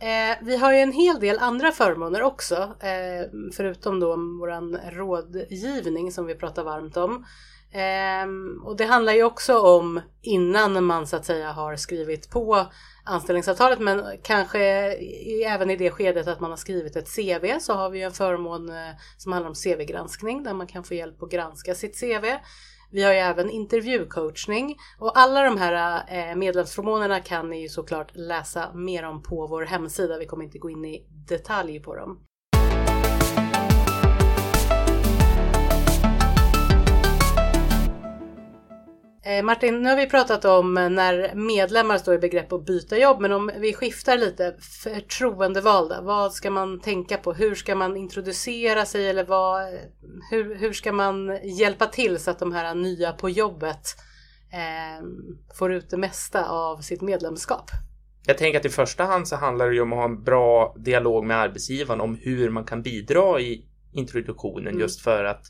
Eh, 0.00 0.36
vi 0.42 0.56
har 0.56 0.72
ju 0.72 0.78
en 0.78 0.92
hel 0.92 1.20
del 1.20 1.38
andra 1.38 1.72
förmåner 1.72 2.22
också, 2.22 2.54
eh, 2.80 3.30
förutom 3.56 4.00
då 4.00 4.16
våran 4.40 4.78
rådgivning 4.90 6.12
som 6.12 6.26
vi 6.26 6.34
pratar 6.34 6.64
varmt 6.64 6.96
om. 6.96 7.24
Eh, 7.72 8.28
och 8.64 8.76
det 8.76 8.84
handlar 8.84 9.12
ju 9.12 9.22
också 9.22 9.58
om 9.58 10.00
innan 10.22 10.84
man 10.84 11.06
så 11.06 11.16
att 11.16 11.24
säga 11.24 11.52
har 11.52 11.76
skrivit 11.76 12.30
på 12.30 12.66
anställningsavtalet 13.04 13.78
men 13.78 14.04
kanske 14.22 14.60
även 15.46 15.70
i 15.70 15.76
det 15.76 15.90
skedet 15.90 16.28
att 16.28 16.40
man 16.40 16.50
har 16.50 16.56
skrivit 16.56 16.96
ett 16.96 17.16
CV 17.16 17.58
så 17.60 17.72
har 17.72 17.90
vi 17.90 18.02
en 18.02 18.12
förmån 18.12 18.68
eh, 18.68 18.94
som 19.16 19.32
handlar 19.32 19.48
om 19.48 19.54
CV-granskning 19.54 20.42
där 20.42 20.54
man 20.54 20.66
kan 20.66 20.84
få 20.84 20.94
hjälp 20.94 21.22
att 21.22 21.30
granska 21.30 21.74
sitt 21.74 22.00
CV. 22.00 22.24
Vi 22.90 23.02
har 23.02 23.12
ju 23.12 23.18
även 23.18 23.50
intervjucoachning 23.50 24.76
och 24.98 25.18
alla 25.18 25.42
de 25.42 25.58
här 25.58 26.04
eh, 26.08 26.36
medlemsförmånerna 26.36 27.20
kan 27.20 27.50
ni 27.50 27.60
ju 27.60 27.68
såklart 27.68 28.10
läsa 28.14 28.72
mer 28.74 29.04
om 29.04 29.22
på 29.22 29.46
vår 29.46 29.62
hemsida. 29.62 30.18
Vi 30.18 30.26
kommer 30.26 30.44
inte 30.44 30.58
gå 30.58 30.70
in 30.70 30.84
i 30.84 31.06
detalj 31.28 31.80
på 31.80 31.94
dem. 31.94 32.27
Martin, 39.44 39.82
nu 39.82 39.88
har 39.88 39.96
vi 39.96 40.06
pratat 40.06 40.44
om 40.44 40.74
när 40.74 41.34
medlemmar 41.34 41.98
står 41.98 42.14
i 42.14 42.18
begrepp 42.18 42.52
att 42.52 42.66
byta 42.66 42.98
jobb, 42.98 43.20
men 43.20 43.32
om 43.32 43.50
vi 43.58 43.74
skiftar 43.74 44.18
lite, 44.18 44.56
förtroendevalda, 44.82 46.00
vad 46.00 46.32
ska 46.32 46.50
man 46.50 46.80
tänka 46.80 47.16
på? 47.16 47.32
Hur 47.32 47.54
ska 47.54 47.74
man 47.74 47.96
introducera 47.96 48.84
sig 48.84 49.08
eller 49.08 49.24
vad, 49.24 49.62
hur, 50.30 50.54
hur 50.54 50.72
ska 50.72 50.92
man 50.92 51.38
hjälpa 51.42 51.86
till 51.86 52.18
så 52.18 52.30
att 52.30 52.38
de 52.38 52.52
här 52.52 52.74
nya 52.74 53.12
på 53.12 53.30
jobbet 53.30 53.96
eh, 54.52 55.06
får 55.58 55.72
ut 55.72 55.90
det 55.90 55.96
mesta 55.96 56.48
av 56.48 56.78
sitt 56.80 57.02
medlemskap? 57.02 57.70
Jag 58.26 58.38
tänker 58.38 58.58
att 58.58 58.64
i 58.64 58.68
första 58.68 59.04
hand 59.04 59.28
så 59.28 59.36
handlar 59.36 59.68
det 59.68 59.74
ju 59.74 59.80
om 59.80 59.92
att 59.92 59.98
ha 59.98 60.04
en 60.04 60.24
bra 60.24 60.74
dialog 60.78 61.24
med 61.24 61.36
arbetsgivaren 61.36 62.00
om 62.00 62.18
hur 62.22 62.50
man 62.50 62.64
kan 62.64 62.82
bidra 62.82 63.40
i 63.40 63.64
introduktionen 63.92 64.68
mm. 64.68 64.80
just 64.80 65.00
för 65.00 65.24
att 65.24 65.42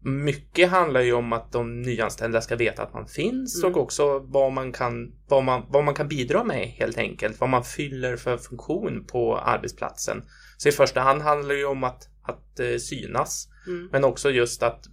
mycket 0.00 0.70
handlar 0.70 1.00
ju 1.00 1.12
om 1.12 1.32
att 1.32 1.52
de 1.52 1.82
nyanställda 1.82 2.40
ska 2.40 2.56
veta 2.56 2.82
att 2.82 2.94
man 2.94 3.06
finns 3.06 3.62
mm. 3.62 3.72
och 3.74 3.82
också 3.82 4.18
vad 4.18 4.52
man, 4.52 4.72
kan, 4.72 5.12
vad, 5.28 5.44
man, 5.44 5.66
vad 5.68 5.84
man 5.84 5.94
kan 5.94 6.08
bidra 6.08 6.44
med 6.44 6.66
helt 6.68 6.98
enkelt. 6.98 7.40
Vad 7.40 7.50
man 7.50 7.64
fyller 7.64 8.16
för 8.16 8.36
funktion 8.36 9.04
på 9.06 9.38
arbetsplatsen. 9.38 10.22
Så 10.56 10.68
i 10.68 10.72
första 10.72 11.00
hand 11.00 11.22
handlar 11.22 11.54
det 11.54 11.60
ju 11.60 11.66
om 11.66 11.84
att, 11.84 12.08
att 12.22 12.60
uh, 12.60 12.76
synas. 12.76 13.48
Mm. 13.66 13.88
Men 13.92 14.04
också 14.04 14.30
just 14.30 14.62
att 14.62 14.84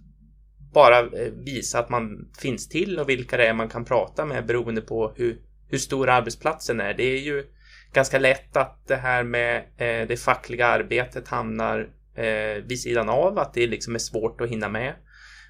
bara 0.72 1.02
uh, 1.02 1.10
visa 1.44 1.78
att 1.78 1.88
man 1.88 2.30
finns 2.38 2.68
till 2.68 2.98
och 2.98 3.08
vilka 3.08 3.36
det 3.36 3.46
är 3.46 3.54
man 3.54 3.68
kan 3.68 3.84
prata 3.84 4.24
med 4.24 4.46
beroende 4.46 4.80
på 4.80 5.12
hur, 5.16 5.40
hur 5.68 5.78
stor 5.78 6.08
arbetsplatsen 6.08 6.80
är. 6.80 6.94
Det 6.94 7.04
är 7.04 7.20
ju 7.20 7.44
ganska 7.92 8.18
lätt 8.18 8.56
att 8.56 8.86
det 8.86 8.96
här 8.96 9.22
med 9.22 9.60
uh, 9.62 10.08
det 10.08 10.20
fackliga 10.20 10.66
arbetet 10.66 11.28
hamnar 11.28 11.88
eh, 12.16 12.64
vid 12.64 12.80
sidan 12.80 13.08
av, 13.08 13.38
att 13.38 13.54
det 13.54 13.66
liksom 13.66 13.94
är 13.94 13.98
svårt 13.98 14.40
att 14.40 14.48
hinna 14.48 14.68
med. 14.68 14.94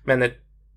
Men 0.04 0.20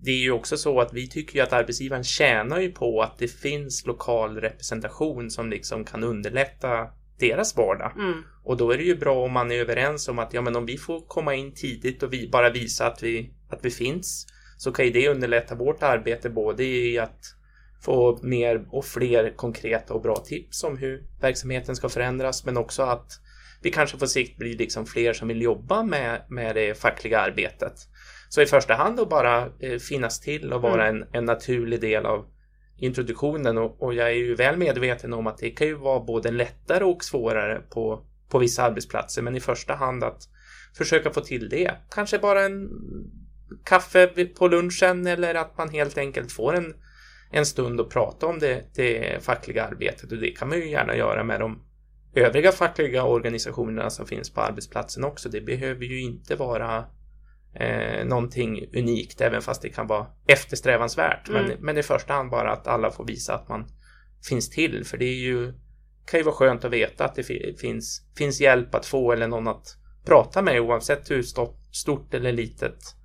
det 0.02 0.12
är 0.12 0.20
ju 0.20 0.32
också 0.32 0.58
så 0.58 0.82
att 0.82 0.94
vi 0.94 1.10
tycker 1.10 1.36
ju 1.36 1.42
att 1.42 1.54
arbetsgivaren 1.54 2.04
tjänar 2.04 2.60
ju 2.60 2.72
på 2.72 3.02
att 3.02 3.18
det 3.18 3.28
finns 3.28 3.86
lokal 3.86 4.38
representation 4.38 5.30
som 5.30 5.50
liksom 5.50 5.86
kan 5.86 6.04
underlätta 6.04 6.88
deras 7.20 7.58
vardag. 7.58 7.92
Mm. 7.98 8.24
Och 8.44 8.58
då 8.58 8.72
är 8.72 8.78
det 8.78 8.84
ju 8.84 8.98
bra 8.98 9.24
om 9.24 9.32
man 9.32 9.52
är 9.52 9.56
överens 9.56 10.08
om 10.08 10.20
att 10.20 10.34
ja, 10.34 10.42
men 10.42 10.56
om 10.56 10.66
vi 10.66 10.78
får 10.78 11.08
komma 11.08 11.36
in 11.36 11.54
tidigt 11.54 12.04
och 12.04 12.14
vi 12.14 12.30
bara 12.30 12.50
visa 12.50 12.88
att 12.88 13.04
vi, 13.04 13.34
att 13.50 13.66
vi 13.66 13.72
finns 13.72 14.28
så 14.58 14.72
kan 14.72 14.86
ju 14.86 14.92
det 14.92 15.10
underlätta 15.10 15.56
vårt 15.56 15.84
arbete 15.84 16.30
både 16.30 16.64
i 16.64 17.00
att 17.00 17.20
få 17.82 18.20
mer 18.22 18.68
och 18.72 18.86
fler 18.86 19.34
konkreta 19.36 19.94
och 19.94 20.02
bra 20.02 20.16
tips 20.16 20.64
om 20.64 20.78
hur 20.78 21.04
verksamheten 21.22 21.76
ska 21.76 21.90
förändras 21.90 22.46
men 22.46 22.58
också 22.58 22.84
att 22.84 23.12
vi 23.62 23.72
kanske 23.72 23.98
på 23.98 24.08
sikt 24.08 24.38
blir 24.38 24.58
liksom 24.58 24.86
fler 24.86 25.14
som 25.14 25.28
vill 25.28 25.42
jobba 25.42 25.84
med, 25.84 26.22
med 26.30 26.56
det 26.56 26.78
fackliga 26.78 27.20
arbetet. 27.20 27.74
Så 28.30 28.42
i 28.42 28.46
första 28.46 28.74
hand 28.74 29.00
att 29.00 29.10
bara 29.10 29.50
eh, 29.60 29.80
finnas 29.80 30.20
till 30.20 30.54
och 30.54 30.62
vara 30.62 30.88
mm. 30.88 31.02
en, 31.02 31.08
en 31.14 31.26
naturlig 31.26 31.82
del 31.82 32.06
av 32.06 32.26
introduktionen 32.78 33.58
och, 33.58 33.84
och, 33.84 33.94
jag 33.94 34.10
är 34.10 34.14
ju 34.14 34.36
väl 34.36 34.58
medveten 34.58 35.14
om 35.14 35.28
att 35.28 35.38
det 35.38 35.50
kan 35.50 35.68
ju 35.68 35.74
vara 35.74 36.00
både 36.00 36.32
lättare 36.32 36.84
och 36.84 37.04
svårare 37.04 37.62
på, 37.70 38.06
på 38.30 38.40
vissa 38.40 38.64
arbetsplatser 38.64 39.22
men 39.22 39.36
i 39.36 39.40
första 39.40 39.76
hand 39.76 40.04
att 40.04 40.22
försöka 40.78 41.10
få 41.12 41.22
till 41.22 41.50
det. 41.50 41.72
Kanske 41.90 42.20
bara 42.20 42.46
en 42.46 42.70
kaffe 43.66 44.08
på 44.26 44.48
lunchen 44.48 45.08
eller 45.08 45.36
att 45.36 45.58
man 45.58 45.70
helt 45.70 45.98
enkelt 45.98 46.32
får 46.32 46.56
en, 46.56 46.74
en 47.32 47.46
stund 47.46 47.82
och 47.82 47.92
prata 47.92 48.26
om 48.26 48.40
det, 48.40 48.64
det 48.76 49.24
fackliga 49.24 49.66
arbetet 49.66 50.12
och 50.12 50.18
det 50.18 50.32
kan 50.32 50.50
man 50.50 50.58
ju 50.58 50.70
gärna 50.70 50.96
göra 50.96 51.24
med 51.24 51.40
de 51.40 51.69
övriga 52.14 52.52
fackliga 52.52 53.04
organisationerna 53.04 53.90
som 53.90 54.06
finns 54.06 54.34
på 54.34 54.42
arbetsplatsen 54.42 55.04
också. 55.04 55.30
Det 55.30 55.42
behöver 55.42 55.86
ju 55.86 56.02
inte 56.02 56.36
vara 56.36 56.86
eh, 57.54 58.06
någonting 58.06 58.66
unikt 58.76 59.22
även 59.22 59.42
fast 59.42 59.62
det 59.62 59.70
kan 59.70 59.88
vara 59.88 60.08
eftersträvansvärt. 60.28 61.30
Mm. 61.30 61.46
Men, 61.46 61.58
men 61.60 61.78
i 61.78 61.84
första 61.84 62.14
hand 62.14 62.30
bara 62.32 62.52
att 62.52 62.68
alla 62.68 62.92
får 62.92 63.06
visa 63.06 63.36
att 63.36 63.50
man 63.50 63.68
finns 64.30 64.50
till 64.50 64.86
för 64.86 64.98
det 64.98 65.06
är 65.06 65.20
ju 65.20 65.54
kan 66.06 66.20
ju 66.20 66.24
vara 66.24 66.36
skönt 66.36 66.66
att 66.66 66.72
veta 66.72 67.06
att 67.06 67.16
det 67.16 67.24
finns, 67.60 68.02
finns 68.18 68.42
hjälp 68.42 68.76
att 68.76 68.86
få 68.86 69.12
eller 69.12 69.28
någon 69.28 69.48
att 69.48 69.78
prata 70.06 70.42
med 70.42 70.62
oavsett 70.62 71.12
hur 71.12 71.24
stort 71.72 72.14
eller 72.14 72.32
litet 72.32 72.96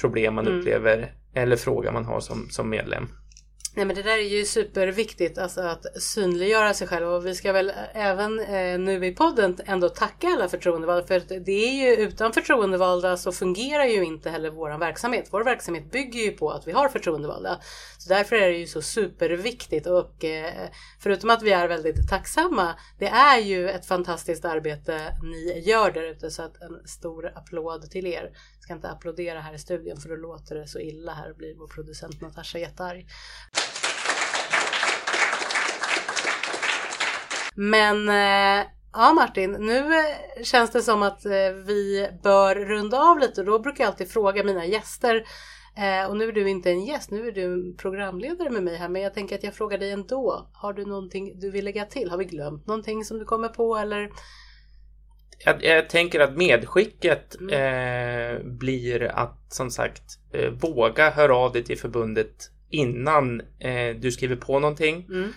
problem 0.00 0.34
man 0.34 0.46
mm. 0.46 0.58
upplever 0.58 1.14
eller 1.34 1.56
fråga 1.56 1.92
man 1.92 2.04
har 2.04 2.20
som, 2.20 2.48
som 2.50 2.70
medlem. 2.70 3.08
Nej 3.74 3.84
men 3.84 3.96
det 3.96 4.02
där 4.02 4.18
är 4.18 4.38
ju 4.38 4.44
superviktigt, 4.44 5.38
alltså 5.38 5.60
att 5.60 6.02
synliggöra 6.02 6.74
sig 6.74 6.86
själv 6.86 7.08
och 7.08 7.26
vi 7.26 7.34
ska 7.34 7.52
väl 7.52 7.72
även 7.94 8.40
eh, 8.40 8.78
nu 8.78 9.06
i 9.06 9.14
podden 9.14 9.56
ändå 9.66 9.88
tacka 9.88 10.28
alla 10.28 10.48
förtroendevalda 10.48 11.06
för 11.06 11.40
det 11.40 11.52
är 11.52 11.72
ju 11.72 11.96
utan 11.96 12.32
förtroendevalda 12.32 13.16
så 13.16 13.32
fungerar 13.32 13.84
ju 13.84 14.04
inte 14.04 14.30
heller 14.30 14.50
vår 14.50 14.78
verksamhet. 14.78 15.28
Vår 15.30 15.44
verksamhet 15.44 15.90
bygger 15.90 16.20
ju 16.20 16.30
på 16.30 16.50
att 16.50 16.66
vi 16.66 16.72
har 16.72 16.88
förtroendevalda. 16.88 17.60
Så 17.98 18.08
därför 18.08 18.36
är 18.36 18.48
det 18.48 18.58
ju 18.58 18.66
så 18.66 18.82
superviktigt 18.82 19.86
och 19.86 20.24
eh, 20.24 20.68
förutom 21.00 21.30
att 21.30 21.42
vi 21.42 21.52
är 21.52 21.68
väldigt 21.68 22.08
tacksamma, 22.08 22.74
det 22.98 23.08
är 23.08 23.38
ju 23.38 23.70
ett 23.70 23.86
fantastiskt 23.86 24.44
arbete 24.44 25.00
ni 25.22 25.62
gör 25.66 25.90
där 25.90 26.10
ute 26.10 26.30
så 26.30 26.42
att 26.42 26.62
en 26.62 26.88
stor 26.88 27.32
applåd 27.34 27.90
till 27.90 28.06
er. 28.06 28.30
Jag 28.70 28.78
ska 28.78 28.88
inte 28.88 28.96
applådera 28.96 29.40
här 29.40 29.54
i 29.54 29.58
studion 29.58 29.96
för 29.96 30.08
då 30.08 30.16
låter 30.16 30.54
det 30.54 30.66
så 30.66 30.78
illa 30.78 31.12
här 31.12 31.30
och 31.30 31.36
blir 31.36 31.54
vår 31.54 31.66
producent 31.66 32.20
Natasha 32.20 32.58
jättearg. 32.58 33.06
Men 37.54 38.08
eh, 38.08 38.66
ja 38.92 39.12
Martin, 39.12 39.52
nu 39.52 39.78
eh, 39.78 40.42
känns 40.42 40.70
det 40.70 40.82
som 40.82 41.02
att 41.02 41.24
eh, 41.24 41.52
vi 41.66 42.08
bör 42.22 42.54
runda 42.54 42.98
av 42.98 43.18
lite 43.18 43.40
och 43.40 43.46
då 43.46 43.58
brukar 43.58 43.84
jag 43.84 43.90
alltid 43.90 44.10
fråga 44.10 44.44
mina 44.44 44.66
gäster 44.66 45.24
och 46.08 46.16
nu 46.16 46.28
är 46.28 46.32
du 46.32 46.48
inte 46.48 46.70
en 46.70 46.84
gäst, 46.84 47.10
nu 47.10 47.28
är 47.28 47.32
du 47.32 47.76
programledare 47.76 48.50
med 48.50 48.62
mig 48.62 48.76
här 48.76 48.88
men 48.88 49.02
jag 49.02 49.14
tänker 49.14 49.34
att 49.34 49.44
jag 49.44 49.54
frågar 49.54 49.78
dig 49.78 49.90
ändå. 49.90 50.50
Har 50.52 50.72
du 50.72 50.84
någonting 50.84 51.38
du 51.38 51.50
vill 51.50 51.64
lägga 51.64 51.84
till? 51.84 52.10
Har 52.10 52.18
vi 52.18 52.24
glömt 52.24 52.66
någonting 52.66 53.04
som 53.04 53.18
du 53.18 53.24
kommer 53.24 53.48
på 53.48 53.76
eller? 53.76 54.10
Jag, 55.44 55.64
jag 55.64 55.88
tänker 55.88 56.20
att 56.20 56.36
medskicket 56.36 57.40
mm. 57.40 57.54
eh, 57.54 58.42
blir 58.44 59.02
att 59.02 59.38
som 59.48 59.70
sagt 59.70 60.02
eh, 60.32 60.50
våga 60.50 61.10
höra 61.10 61.36
av 61.36 61.52
dig 61.52 61.64
till 61.64 61.78
förbundet 61.78 62.50
innan 62.70 63.40
eh, 63.40 63.96
du 64.00 64.12
skriver 64.12 64.36
på 64.36 64.58
någonting. 64.58 65.06
Mm. 65.08 65.30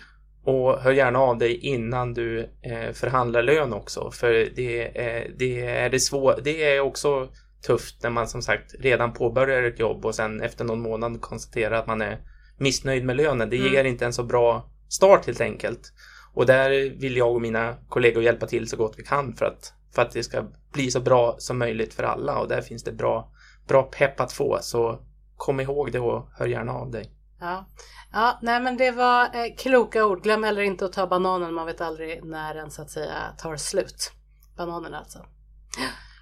Och 0.45 0.79
hör 0.79 0.91
gärna 0.91 1.19
av 1.19 1.37
dig 1.37 1.57
innan 1.57 2.13
du 2.13 2.39
eh, 2.39 2.91
förhandlar 2.93 3.43
lön 3.43 3.73
också. 3.73 4.11
För 4.11 4.31
det, 4.55 4.97
är, 4.97 5.31
det, 5.37 5.65
är 5.65 5.89
det, 5.89 5.99
svår, 5.99 6.39
det 6.43 6.63
är 6.63 6.79
också 6.79 7.29
tufft 7.67 8.03
när 8.03 8.09
man 8.09 8.27
som 8.27 8.41
sagt 8.41 8.75
redan 8.79 9.13
påbörjar 9.13 9.63
ett 9.63 9.79
jobb 9.79 10.05
och 10.05 10.15
sen 10.15 10.41
efter 10.41 10.65
någon 10.65 10.81
månad 10.81 11.21
konstaterar 11.21 11.75
att 11.75 11.87
man 11.87 12.01
är 12.01 12.19
missnöjd 12.57 13.05
med 13.05 13.15
lönen. 13.15 13.49
Det 13.49 13.57
mm. 13.57 13.73
ger 13.73 13.83
inte 13.83 14.05
en 14.05 14.13
så 14.13 14.23
bra 14.23 14.71
start 14.89 15.25
helt 15.25 15.41
enkelt. 15.41 15.93
Och 16.33 16.45
där 16.45 16.99
vill 16.99 17.17
jag 17.17 17.35
och 17.35 17.41
mina 17.41 17.75
kollegor 17.89 18.23
hjälpa 18.23 18.47
till 18.47 18.67
så 18.67 18.77
gott 18.77 18.95
vi 18.97 19.03
kan 19.03 19.33
för 19.35 19.45
att, 19.45 19.73
för 19.95 20.01
att 20.01 20.11
det 20.11 20.23
ska 20.23 20.43
bli 20.71 20.91
så 20.91 20.99
bra 20.99 21.35
som 21.37 21.59
möjligt 21.59 21.93
för 21.93 22.03
alla 22.03 22.39
och 22.39 22.47
där 22.47 22.61
finns 22.61 22.83
det 22.83 22.91
bra, 22.91 23.31
bra 23.67 23.83
pepp 23.83 24.19
att 24.19 24.33
få. 24.33 24.59
Så 24.61 24.99
kom 25.37 25.59
ihåg 25.59 25.91
det 25.91 25.99
och 25.99 26.29
hör 26.33 26.47
gärna 26.47 26.71
av 26.71 26.91
dig. 26.91 27.11
Ja. 27.39 27.65
ja, 28.13 28.39
nej 28.41 28.61
men 28.61 28.77
det 28.77 28.91
var 28.91 29.23
eh, 29.23 29.55
kloka 29.57 30.05
ord. 30.05 30.23
Glöm 30.23 30.43
heller 30.43 30.61
inte 30.61 30.85
att 30.85 30.93
ta 30.93 31.07
bananen. 31.07 31.53
Man 31.53 31.65
vet 31.65 31.81
aldrig 31.81 32.25
när 32.25 32.55
den 32.55 32.71
så 32.71 32.81
att 32.81 32.89
säga 32.89 33.15
tar 33.37 33.55
slut. 33.55 34.11
Bananen 34.57 34.93
alltså. 34.93 35.19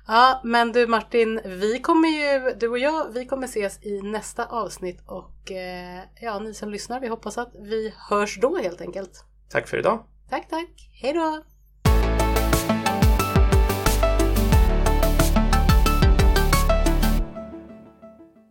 Ja, 0.07 0.41
men 0.43 0.71
du 0.71 0.87
Martin, 0.87 1.41
vi 1.45 1.79
kommer 1.79 2.09
ju, 2.09 2.53
du 2.59 2.67
och 2.67 2.79
jag, 2.79 3.13
vi 3.13 3.25
kommer 3.25 3.47
ses 3.47 3.85
i 3.85 4.01
nästa 4.01 4.45
avsnitt 4.45 5.01
och 5.07 5.51
eh, 5.51 6.03
ja, 6.21 6.39
ni 6.39 6.53
som 6.53 6.69
lyssnar, 6.69 6.99
vi 6.99 7.07
hoppas 7.07 7.37
att 7.37 7.51
vi 7.61 7.93
hörs 8.09 8.39
då 8.41 8.57
helt 8.57 8.81
enkelt. 8.81 9.25
Tack 9.49 9.67
för 9.67 9.77
idag. 9.77 10.05
Tack, 10.29 10.49
tack. 10.49 10.89
Hej 11.01 11.13
då. 11.13 11.43